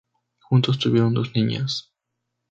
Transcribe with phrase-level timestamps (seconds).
[0.39, 1.93] Juntos tuvieron dos niñas.